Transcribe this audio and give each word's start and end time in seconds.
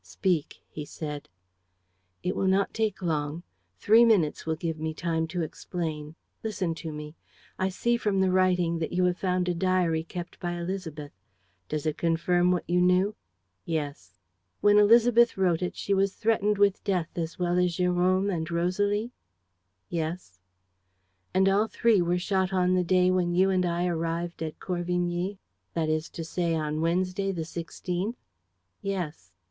"Speak," 0.03 0.63
he 0.67 0.83
said. 0.83 1.29
"It 2.23 2.35
will 2.35 2.47
not 2.47 2.73
take 2.73 3.03
long. 3.03 3.43
Three 3.77 4.03
minutes 4.03 4.47
will 4.47 4.55
give 4.55 4.79
me 4.79 4.95
time 4.95 5.27
to 5.27 5.43
explain. 5.43 6.15
Listen 6.43 6.73
to 6.73 6.91
me. 6.91 7.13
I 7.59 7.69
see, 7.69 7.97
from 7.97 8.19
the 8.19 8.31
writing, 8.31 8.79
that 8.79 8.93
you 8.93 9.03
have 9.05 9.19
found 9.19 9.47
a 9.47 9.53
diary 9.53 10.03
kept 10.03 10.39
by 10.39 10.53
Élisabeth. 10.53 11.11
Does 11.69 11.85
it 11.85 11.99
confirm 11.99 12.49
what 12.49 12.67
you 12.67 12.81
knew?" 12.81 13.13
"Yes." 13.63 14.17
"When 14.59 14.77
Élisabeth 14.77 15.37
wrote 15.37 15.61
it, 15.61 15.77
was 15.95 16.09
she 16.15 16.19
threatened 16.19 16.57
with 16.57 16.83
death 16.83 17.15
as 17.15 17.37
well 17.37 17.59
as 17.59 17.77
Jérôme 17.77 18.33
and 18.33 18.49
Rosalie?" 18.49 19.11
"Yes." 19.87 20.39
"And 21.31 21.47
all 21.47 21.67
three 21.67 22.01
were 22.01 22.17
shot 22.17 22.51
on 22.51 22.73
the 22.73 22.83
day 22.83 23.11
when 23.11 23.35
you 23.35 23.51
and 23.51 23.67
I 23.67 23.85
arrived 23.85 24.41
at 24.41 24.59
Corvigny, 24.59 25.37
that 25.75 25.89
is 25.89 26.09
to 26.09 26.23
say, 26.23 26.55
on 26.55 26.81
Wednesday, 26.81 27.31
the 27.31 27.45
sixteenth?" 27.45 28.15
"Yes." 28.81 29.31